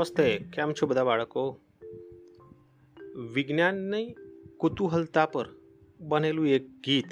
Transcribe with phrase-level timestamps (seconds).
[0.00, 1.58] નમસ્તે, કેમ છો બધા બાળકો?
[3.32, 4.14] વિજ્ઞાનની
[4.56, 5.48] કુતૂહલતા પર
[6.00, 7.04] બનેલું એક ગીત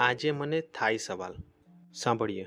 [0.00, 1.34] આજે મને થાય સવાલ.
[1.94, 2.46] સાંભળીએ.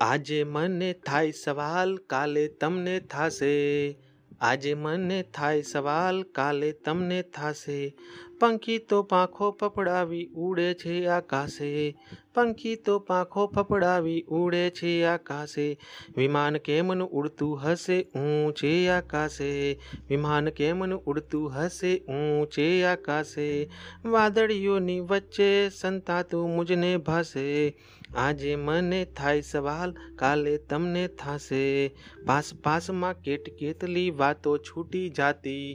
[0.00, 3.96] આજે મને થાય સવાલ, કાલે તમને થાશે.
[4.40, 7.96] આજે મને થાય સવાલ, કાલે તમને થાશે.
[8.39, 11.69] પંખી તો પાંખો ફફડાવી ઉડે છે આકાશે
[12.33, 15.67] પંખી તો પાંખો ફફડાવી ઉડે છે આકાશે
[16.15, 19.51] વિમાન કેમનું ઉડતું હશે ઊંચે આકાશે
[20.07, 23.47] વિમાન કેમનું ઉડતું હશે ઊંચે આકાશે
[24.09, 27.47] વાદળીઓની વચ્ચે સંતાતું મુજને ભાસે
[28.17, 31.63] આજે મને થાય સવાલ કાલે તમને થાશે
[32.25, 35.65] પાસ પાસમાં કેટ કેટલી વાતો છૂટી જાતી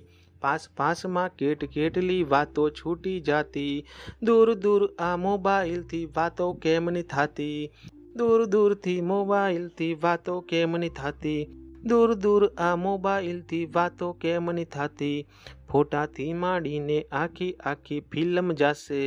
[0.41, 3.85] પાસ પાસમાં કેટ કેટલી વાતો છૂટી જાતી.
[4.23, 7.71] દૂર દૂર આ મોબાઈલથી વાતો કેમની થાતી?
[8.15, 11.47] દૂર દૂરથી મોબાઈલથી વાતો કેમની થાતી?
[11.83, 15.27] દૂર દૂર આ મોબાઈલથી વાતો કેમની થાતી?
[15.70, 19.00] ફોટાથી માંડીને આખી આખી ફિલ્મ જાશે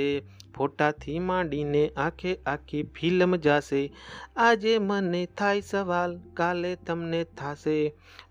[0.54, 3.82] ફોટાથી માંડીને આખે આખી ફિલ્મ જાશે
[4.42, 7.78] આજે મને થાય સવાલ કાલે તમને થાશે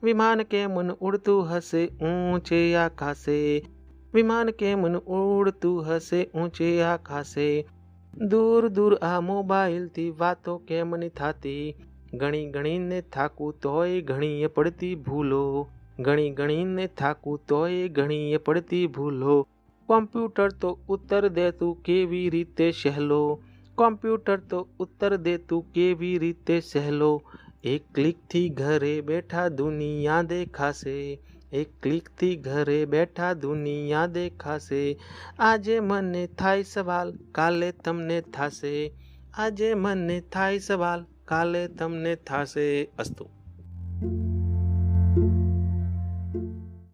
[0.03, 3.37] વિમાન કેમન ઉડતું હશે ઊંચે આકાશે
[4.14, 7.48] વિમાન કેમન ઉડતું હશે ઊંચે આકાશે
[8.28, 11.62] દૂર દૂર આ મોબાઈલથી વાતો કેમની થાતી
[12.14, 15.42] ગણી ગણીને થાકું તોય ઘણીએ પડતી ભૂલો
[16.01, 19.37] ગણી ગણીને થાકું તોય ઘણીએ પડતી ભૂલો
[19.89, 23.23] કોમ્પ્યુટર તો ઉત્તર દેતું કેવી રીતે સહેલો
[23.78, 27.11] કોમ્પ્યુટર તો ઉત્તર દેતું કેવી રીતે સહેલો
[27.67, 30.97] એક ક્લિકથી ઘરે બેઠા દુનિયા દેખાશે
[31.55, 34.83] એક ક્લિકથી ઘરે બેઠા દુનિયા દેખાશે
[35.42, 38.75] આજે મને થાય સવાલ કાલે તમને થાશે
[39.39, 43.31] આજે મને થાય સવાલ કાલે તમને થાશે અસ્તુ